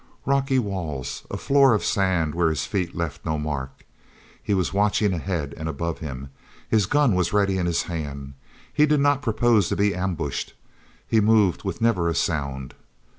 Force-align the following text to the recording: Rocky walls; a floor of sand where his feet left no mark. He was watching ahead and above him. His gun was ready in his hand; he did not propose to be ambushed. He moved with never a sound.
Rocky 0.25 0.57
walls; 0.57 1.27
a 1.29 1.37
floor 1.37 1.75
of 1.75 1.85
sand 1.85 2.33
where 2.33 2.49
his 2.49 2.65
feet 2.65 2.95
left 2.95 3.23
no 3.23 3.37
mark. 3.37 3.85
He 4.41 4.55
was 4.55 4.73
watching 4.73 5.13
ahead 5.13 5.53
and 5.55 5.69
above 5.69 5.99
him. 5.99 6.29
His 6.67 6.87
gun 6.87 7.13
was 7.13 7.33
ready 7.33 7.59
in 7.59 7.67
his 7.67 7.83
hand; 7.83 8.33
he 8.73 8.87
did 8.87 8.99
not 8.99 9.21
propose 9.21 9.69
to 9.69 9.75
be 9.75 9.93
ambushed. 9.93 10.55
He 11.07 11.21
moved 11.21 11.63
with 11.63 11.81
never 11.81 12.09
a 12.09 12.15
sound. 12.15 12.73